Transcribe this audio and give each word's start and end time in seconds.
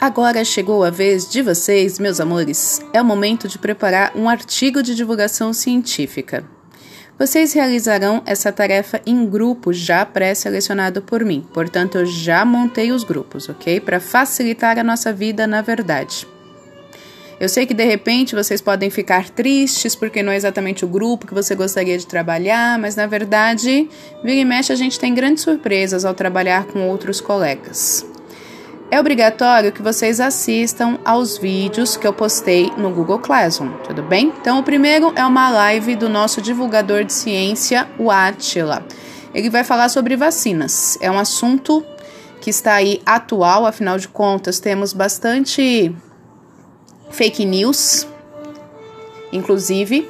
Agora 0.00 0.44
chegou 0.44 0.84
a 0.84 0.90
vez 0.90 1.28
de 1.28 1.40
vocês, 1.40 1.98
meus 1.98 2.20
amores. 2.20 2.82
É 2.92 3.00
o 3.00 3.04
momento 3.04 3.48
de 3.48 3.58
preparar 3.58 4.12
um 4.14 4.28
artigo 4.28 4.82
de 4.82 4.94
divulgação 4.94 5.52
científica. 5.52 6.44
Vocês 7.16 7.52
realizarão 7.52 8.20
essa 8.26 8.50
tarefa 8.50 9.00
em 9.06 9.24
grupo 9.24 9.72
já 9.72 10.04
pré-selecionado 10.04 11.00
por 11.00 11.24
mim. 11.24 11.46
Portanto, 11.54 11.98
eu 11.98 12.06
já 12.06 12.44
montei 12.44 12.90
os 12.90 13.04
grupos, 13.04 13.48
ok? 13.48 13.80
Para 13.80 14.00
facilitar 14.00 14.78
a 14.78 14.84
nossa 14.84 15.12
vida 15.12 15.46
na 15.46 15.62
verdade. 15.62 16.26
Eu 17.38 17.48
sei 17.48 17.66
que 17.66 17.74
de 17.74 17.84
repente 17.84 18.34
vocês 18.34 18.60
podem 18.60 18.90
ficar 18.90 19.30
tristes 19.30 19.94
porque 19.94 20.22
não 20.22 20.32
é 20.32 20.36
exatamente 20.36 20.84
o 20.84 20.88
grupo 20.88 21.26
que 21.26 21.34
você 21.34 21.54
gostaria 21.54 21.96
de 21.96 22.06
trabalhar, 22.06 22.78
mas 22.78 22.96
na 22.96 23.06
verdade, 23.06 23.88
vira 24.22 24.40
e 24.40 24.44
mexe, 24.44 24.72
a 24.72 24.76
gente 24.76 24.98
tem 24.98 25.14
grandes 25.14 25.44
surpresas 25.44 26.04
ao 26.04 26.14
trabalhar 26.14 26.64
com 26.66 26.88
outros 26.88 27.20
colegas. 27.20 28.13
É 28.90 29.00
obrigatório 29.00 29.72
que 29.72 29.82
vocês 29.82 30.20
assistam 30.20 30.98
aos 31.04 31.38
vídeos 31.38 31.96
que 31.96 32.06
eu 32.06 32.12
postei 32.12 32.70
no 32.76 32.90
Google 32.90 33.18
Classroom, 33.18 33.70
tudo 33.82 34.02
bem? 34.02 34.32
Então, 34.40 34.60
o 34.60 34.62
primeiro 34.62 35.12
é 35.16 35.24
uma 35.24 35.50
live 35.50 35.96
do 35.96 36.08
nosso 36.08 36.40
divulgador 36.40 37.02
de 37.02 37.12
ciência, 37.12 37.88
o 37.98 38.10
Atila. 38.10 38.86
Ele 39.34 39.50
vai 39.50 39.64
falar 39.64 39.88
sobre 39.88 40.16
vacinas. 40.16 40.96
É 41.00 41.10
um 41.10 41.18
assunto 41.18 41.84
que 42.40 42.50
está 42.50 42.74
aí 42.74 43.00
atual, 43.04 43.66
afinal 43.66 43.98
de 43.98 44.06
contas, 44.06 44.60
temos 44.60 44.92
bastante 44.92 45.92
fake 47.10 47.44
news, 47.44 48.06
inclusive, 49.32 50.08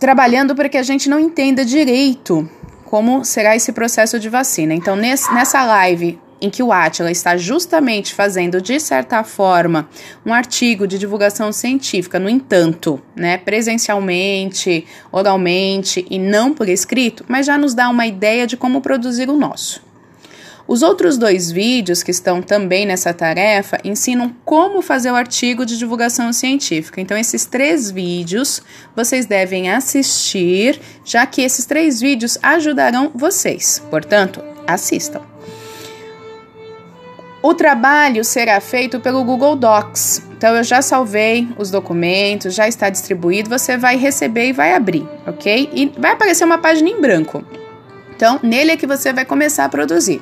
trabalhando 0.00 0.54
para 0.56 0.68
que 0.68 0.78
a 0.78 0.82
gente 0.82 1.08
não 1.08 1.20
entenda 1.20 1.64
direito 1.64 2.48
como 2.86 3.24
será 3.24 3.54
esse 3.54 3.72
processo 3.72 4.18
de 4.18 4.28
vacina. 4.28 4.74
Então, 4.74 4.96
nesse, 4.96 5.32
nessa 5.34 5.64
live 5.64 6.18
em 6.40 6.50
que 6.50 6.62
o 6.62 6.72
Atila 6.72 7.10
está 7.10 7.36
justamente 7.36 8.14
fazendo, 8.14 8.60
de 8.60 8.78
certa 8.78 9.24
forma, 9.24 9.88
um 10.24 10.32
artigo 10.32 10.86
de 10.86 10.98
divulgação 10.98 11.52
científica, 11.52 12.18
no 12.18 12.28
entanto, 12.28 13.00
né, 13.14 13.38
presencialmente, 13.38 14.86
oralmente 15.10 16.06
e 16.10 16.18
não 16.18 16.52
por 16.52 16.68
escrito, 16.68 17.24
mas 17.28 17.46
já 17.46 17.58
nos 17.58 17.74
dá 17.74 17.88
uma 17.88 18.06
ideia 18.06 18.46
de 18.46 18.56
como 18.56 18.80
produzir 18.80 19.28
o 19.28 19.36
nosso. 19.36 19.88
Os 20.68 20.82
outros 20.82 21.16
dois 21.16 21.50
vídeos 21.50 22.02
que 22.02 22.10
estão 22.10 22.42
também 22.42 22.84
nessa 22.84 23.14
tarefa 23.14 23.78
ensinam 23.82 24.30
como 24.44 24.82
fazer 24.82 25.10
o 25.10 25.14
artigo 25.14 25.64
de 25.64 25.78
divulgação 25.78 26.30
científica. 26.30 27.00
Então, 27.00 27.16
esses 27.16 27.46
três 27.46 27.90
vídeos 27.90 28.60
vocês 28.94 29.24
devem 29.24 29.70
assistir, 29.70 30.78
já 31.06 31.24
que 31.24 31.40
esses 31.40 31.64
três 31.64 32.02
vídeos 32.02 32.36
ajudarão 32.42 33.10
vocês. 33.14 33.82
Portanto, 33.90 34.44
assistam. 34.66 35.37
O 37.48 37.54
trabalho 37.54 38.22
será 38.24 38.60
feito 38.60 39.00
pelo 39.00 39.24
Google 39.24 39.56
Docs. 39.56 40.22
Então 40.36 40.54
eu 40.54 40.62
já 40.62 40.82
salvei 40.82 41.48
os 41.56 41.70
documentos, 41.70 42.54
já 42.54 42.68
está 42.68 42.90
distribuído, 42.90 43.48
você 43.48 43.74
vai 43.74 43.96
receber 43.96 44.48
e 44.48 44.52
vai 44.52 44.74
abrir, 44.74 45.08
ok? 45.26 45.70
E 45.72 45.90
vai 45.98 46.12
aparecer 46.12 46.44
uma 46.44 46.58
página 46.58 46.90
em 46.90 47.00
branco. 47.00 47.42
Então, 48.14 48.38
nele 48.42 48.72
é 48.72 48.76
que 48.76 48.86
você 48.86 49.14
vai 49.14 49.24
começar 49.24 49.64
a 49.64 49.68
produzir. 49.70 50.20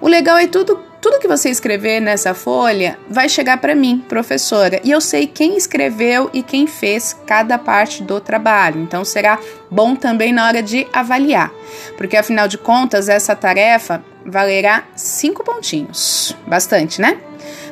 O 0.00 0.06
legal 0.06 0.38
é 0.38 0.46
tudo, 0.46 0.78
tudo 1.00 1.18
que 1.18 1.26
você 1.26 1.50
escrever 1.50 1.98
nessa 1.98 2.34
folha 2.34 2.96
vai 3.08 3.28
chegar 3.28 3.56
para 3.56 3.74
mim, 3.74 4.04
professora, 4.08 4.80
e 4.84 4.92
eu 4.92 5.00
sei 5.00 5.26
quem 5.26 5.56
escreveu 5.56 6.30
e 6.32 6.40
quem 6.40 6.68
fez 6.68 7.18
cada 7.26 7.58
parte 7.58 8.00
do 8.04 8.20
trabalho. 8.20 8.80
Então 8.80 9.04
será 9.04 9.40
bom 9.68 9.96
também 9.96 10.32
na 10.32 10.46
hora 10.46 10.62
de 10.62 10.86
avaliar, 10.92 11.52
porque 11.96 12.16
afinal 12.16 12.46
de 12.46 12.58
contas 12.58 13.08
essa 13.08 13.34
tarefa 13.34 14.04
valerá 14.24 14.84
cinco 14.94 15.42
pontinhos, 15.44 16.36
bastante, 16.46 17.00
né? 17.00 17.18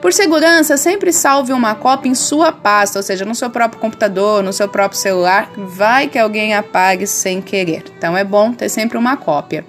Por 0.00 0.12
segurança, 0.12 0.76
sempre 0.76 1.12
salve 1.12 1.52
uma 1.52 1.74
cópia 1.74 2.10
em 2.10 2.14
sua 2.14 2.52
pasta, 2.52 2.98
ou 2.98 3.02
seja, 3.02 3.24
no 3.24 3.34
seu 3.34 3.48
próprio 3.48 3.80
computador, 3.80 4.42
no 4.42 4.52
seu 4.52 4.68
próprio 4.68 5.00
celular. 5.00 5.50
Vai 5.56 6.08
que 6.08 6.18
alguém 6.18 6.54
apague 6.54 7.06
sem 7.06 7.40
querer. 7.40 7.84
Então 7.96 8.14
é 8.14 8.22
bom 8.22 8.52
ter 8.52 8.68
sempre 8.68 8.98
uma 8.98 9.16
cópia. 9.16 9.64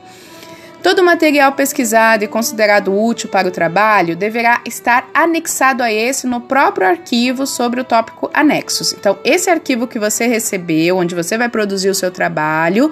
Todo 0.85 1.03
material 1.03 1.53
pesquisado 1.53 2.23
e 2.23 2.27
considerado 2.27 2.93
útil 2.93 3.27
para 3.27 3.47
o 3.47 3.51
trabalho 3.51 4.15
deverá 4.15 4.61
estar 4.65 5.09
anexado 5.13 5.81
a 5.81 5.91
esse 5.91 6.27
no 6.27 6.41
próprio 6.41 6.85
arquivo 6.85 7.47
sobre 7.47 7.81
o 7.81 7.83
tópico 7.83 8.29
anexos. 8.31 8.93
Então, 8.93 9.17
esse 9.23 9.49
arquivo 9.49 9.87
que 9.87 9.97
você 9.97 10.27
recebeu, 10.27 10.97
onde 10.97 11.15
você 11.15 11.39
vai 11.39 11.49
produzir 11.49 11.89
o 11.89 11.95
seu 11.95 12.11
trabalho, 12.11 12.91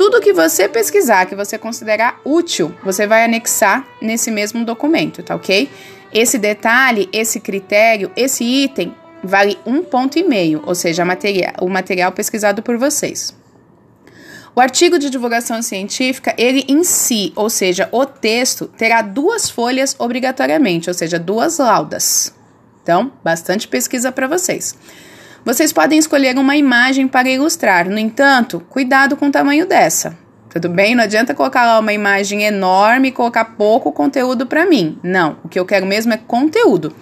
tudo 0.00 0.18
que 0.18 0.32
você 0.32 0.66
pesquisar, 0.66 1.26
que 1.26 1.36
você 1.36 1.58
considerar 1.58 2.22
útil, 2.24 2.74
você 2.82 3.06
vai 3.06 3.22
anexar 3.22 3.86
nesse 4.00 4.30
mesmo 4.30 4.64
documento, 4.64 5.22
tá 5.22 5.34
ok? 5.34 5.68
Esse 6.10 6.38
detalhe, 6.38 7.06
esse 7.12 7.38
critério, 7.38 8.10
esse 8.16 8.42
item 8.42 8.94
vale 9.22 9.58
um 9.66 9.82
ponto 9.82 10.18
e 10.18 10.22
meio, 10.22 10.62
ou 10.64 10.74
seja, 10.74 11.04
o 11.60 11.68
material 11.68 12.12
pesquisado 12.12 12.62
por 12.62 12.78
vocês. 12.78 13.36
O 14.56 14.60
artigo 14.62 14.98
de 14.98 15.10
divulgação 15.10 15.60
científica, 15.60 16.34
ele 16.38 16.64
em 16.66 16.82
si, 16.82 17.34
ou 17.36 17.50
seja, 17.50 17.86
o 17.92 18.06
texto, 18.06 18.68
terá 18.68 19.02
duas 19.02 19.50
folhas 19.50 19.94
obrigatoriamente, 19.98 20.88
ou 20.88 20.94
seja, 20.94 21.18
duas 21.18 21.58
laudas. 21.58 22.34
Então, 22.82 23.12
bastante 23.22 23.68
pesquisa 23.68 24.10
para 24.10 24.26
vocês. 24.26 24.74
Vocês 25.44 25.72
podem 25.72 25.98
escolher 25.98 26.36
uma 26.38 26.54
imagem 26.54 27.08
para 27.08 27.30
ilustrar, 27.30 27.88
no 27.88 27.98
entanto, 27.98 28.60
cuidado 28.68 29.16
com 29.16 29.28
o 29.28 29.32
tamanho 29.32 29.66
dessa. 29.66 30.16
Tudo 30.50 30.68
bem? 30.68 30.94
Não 30.94 31.04
adianta 31.04 31.34
colocar 31.34 31.64
lá 31.64 31.78
uma 31.78 31.92
imagem 31.92 32.42
enorme 32.42 33.08
e 33.08 33.12
colocar 33.12 33.44
pouco 33.44 33.90
conteúdo 33.90 34.46
para 34.46 34.66
mim. 34.66 34.98
Não, 35.02 35.38
o 35.42 35.48
que 35.48 35.58
eu 35.58 35.64
quero 35.64 35.86
mesmo 35.86 36.12
é 36.12 36.18
conteúdo. 36.18 36.94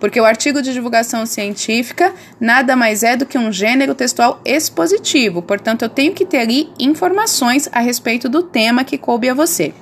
Porque 0.00 0.20
o 0.20 0.24
artigo 0.24 0.60
de 0.60 0.72
divulgação 0.72 1.24
científica 1.26 2.12
nada 2.40 2.74
mais 2.74 3.02
é 3.02 3.16
do 3.16 3.24
que 3.24 3.38
um 3.38 3.52
gênero 3.52 3.94
textual 3.94 4.40
expositivo, 4.44 5.40
portanto, 5.40 5.82
eu 5.82 5.88
tenho 5.88 6.12
que 6.12 6.26
ter 6.26 6.38
ali 6.38 6.68
informações 6.78 7.68
a 7.72 7.80
respeito 7.80 8.28
do 8.28 8.42
tema 8.42 8.84
que 8.84 8.98
coube 8.98 9.28
a 9.28 9.34
você. 9.34 9.72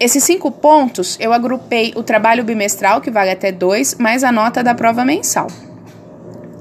Esses 0.00 0.24
cinco 0.24 0.50
pontos 0.50 1.18
eu 1.20 1.30
agrupei 1.30 1.92
o 1.94 2.02
trabalho 2.02 2.42
bimestral, 2.42 3.02
que 3.02 3.10
vale 3.10 3.30
até 3.30 3.52
dois, 3.52 3.96
mais 3.96 4.24
a 4.24 4.32
nota 4.32 4.64
da 4.64 4.74
prova 4.74 5.04
mensal. 5.04 5.46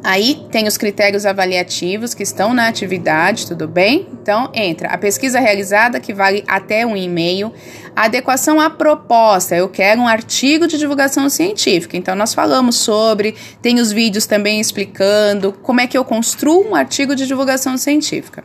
Aí 0.03 0.45
tem 0.51 0.67
os 0.67 0.77
critérios 0.77 1.25
avaliativos 1.25 2.13
que 2.13 2.21
estão 2.21 2.53
na 2.53 2.67
atividade, 2.67 3.47
tudo 3.47 3.65
bem? 3.65 4.09
Então 4.11 4.49
entra 4.53 4.89
a 4.89 4.97
pesquisa 4.97 5.39
realizada, 5.39 6.01
que 6.01 6.13
vale 6.13 6.43
até 6.49 6.85
um 6.85 6.97
e-mail, 6.97 7.53
a 7.95 8.05
adequação 8.05 8.59
à 8.59 8.69
proposta. 8.69 9.55
Eu 9.55 9.69
quero 9.69 10.01
um 10.01 10.07
artigo 10.07 10.67
de 10.67 10.77
divulgação 10.77 11.29
científica. 11.29 11.95
Então 11.95 12.15
nós 12.15 12.33
falamos 12.33 12.75
sobre, 12.75 13.35
tem 13.61 13.79
os 13.79 13.89
vídeos 13.89 14.25
também 14.25 14.59
explicando 14.59 15.53
como 15.63 15.79
é 15.79 15.87
que 15.87 15.97
eu 15.97 16.03
construo 16.03 16.69
um 16.69 16.75
artigo 16.75 17.15
de 17.15 17.25
divulgação 17.25 17.77
científica. 17.77 18.43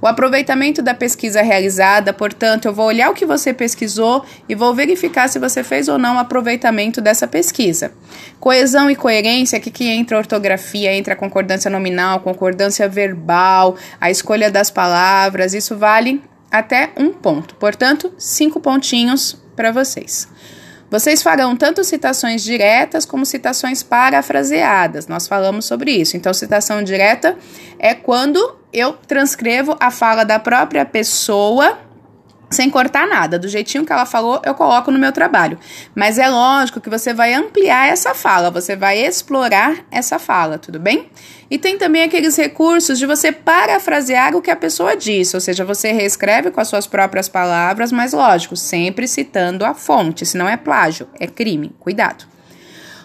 O 0.00 0.06
aproveitamento 0.06 0.82
da 0.82 0.94
pesquisa 0.94 1.40
realizada, 1.42 2.12
portanto, 2.12 2.66
eu 2.66 2.74
vou 2.74 2.86
olhar 2.86 3.10
o 3.10 3.14
que 3.14 3.24
você 3.24 3.54
pesquisou 3.54 4.24
e 4.48 4.54
vou 4.54 4.74
verificar 4.74 5.28
se 5.28 5.38
você 5.38 5.64
fez 5.64 5.88
ou 5.88 5.98
não 5.98 6.18
aproveitamento 6.18 7.00
dessa 7.00 7.26
pesquisa. 7.26 7.92
Coesão 8.38 8.90
e 8.90 8.96
coerência, 8.96 9.56
aqui 9.56 9.70
que 9.70 9.88
entra 9.88 10.16
a 10.16 10.20
ortografia, 10.20 10.94
entra 10.94 11.14
a 11.14 11.16
concordância 11.16 11.70
nominal, 11.70 12.20
concordância 12.20 12.88
verbal, 12.88 13.76
a 14.00 14.10
escolha 14.10 14.50
das 14.50 14.70
palavras, 14.70 15.54
isso 15.54 15.76
vale 15.76 16.22
até 16.50 16.90
um 16.96 17.12
ponto. 17.12 17.54
Portanto, 17.56 18.12
cinco 18.18 18.60
pontinhos 18.60 19.36
para 19.56 19.72
vocês. 19.72 20.28
Vocês 20.90 21.22
farão 21.22 21.56
tanto 21.56 21.82
citações 21.82 22.44
diretas 22.44 23.04
como 23.04 23.26
citações 23.26 23.82
parafraseadas. 23.82 25.08
Nós 25.08 25.26
falamos 25.26 25.64
sobre 25.64 25.90
isso. 25.90 26.16
Então, 26.16 26.32
citação 26.32 26.84
direta 26.84 27.36
é 27.78 27.94
quando 27.94 28.56
eu 28.74 28.92
transcrevo 28.92 29.76
a 29.78 29.90
fala 29.90 30.24
da 30.24 30.38
própria 30.38 30.84
pessoa 30.84 31.78
sem 32.50 32.70
cortar 32.70 33.06
nada, 33.08 33.38
do 33.38 33.48
jeitinho 33.48 33.84
que 33.84 33.92
ela 33.92 34.06
falou, 34.06 34.40
eu 34.44 34.54
coloco 34.54 34.90
no 34.90 34.98
meu 34.98 35.10
trabalho. 35.10 35.58
Mas 35.94 36.18
é 36.18 36.28
lógico 36.28 36.80
que 36.80 36.88
você 36.88 37.12
vai 37.12 37.34
ampliar 37.34 37.88
essa 37.88 38.14
fala, 38.14 38.50
você 38.50 38.76
vai 38.76 38.98
explorar 38.98 39.84
essa 39.90 40.18
fala, 40.18 40.56
tudo 40.56 40.78
bem? 40.78 41.10
E 41.50 41.58
tem 41.58 41.76
também 41.76 42.04
aqueles 42.04 42.36
recursos 42.36 42.98
de 42.98 43.06
você 43.06 43.32
parafrasear 43.32 44.36
o 44.36 44.42
que 44.42 44.50
a 44.50 44.56
pessoa 44.56 44.96
disse, 44.96 45.36
ou 45.36 45.40
seja, 45.40 45.64
você 45.64 45.90
reescreve 45.90 46.50
com 46.50 46.60
as 46.60 46.68
suas 46.68 46.86
próprias 46.86 47.28
palavras, 47.28 47.90
mas 47.90 48.12
lógico, 48.12 48.56
sempre 48.56 49.08
citando 49.08 49.64
a 49.64 49.74
fonte, 49.74 50.24
senão 50.24 50.48
é 50.48 50.56
plágio, 50.56 51.08
é 51.18 51.26
crime. 51.26 51.74
Cuidado. 51.80 52.24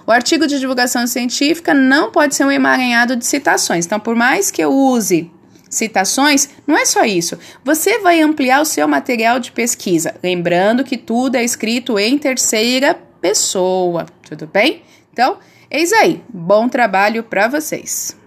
O 0.05 0.11
artigo 0.11 0.47
de 0.47 0.59
divulgação 0.59 1.05
científica 1.05 1.73
não 1.73 2.11
pode 2.11 2.33
ser 2.33 2.45
um 2.45 2.51
emaranhado 2.51 3.15
de 3.15 3.25
citações. 3.25 3.85
Então, 3.85 3.99
por 3.99 4.15
mais 4.15 4.49
que 4.49 4.61
eu 4.61 4.71
use 4.71 5.31
citações, 5.69 6.49
não 6.65 6.77
é 6.77 6.85
só 6.85 7.05
isso. 7.05 7.37
Você 7.63 7.99
vai 7.99 8.19
ampliar 8.21 8.61
o 8.61 8.65
seu 8.65 8.87
material 8.87 9.39
de 9.39 9.51
pesquisa, 9.51 10.15
lembrando 10.23 10.83
que 10.83 10.97
tudo 10.97 11.35
é 11.35 11.43
escrito 11.43 11.99
em 11.99 12.17
terceira 12.17 12.97
pessoa, 13.21 14.05
tudo 14.27 14.47
bem? 14.47 14.81
Então, 15.13 15.37
eis 15.69 15.93
aí. 15.93 16.23
Bom 16.27 16.67
trabalho 16.67 17.23
para 17.23 17.47
vocês. 17.47 18.18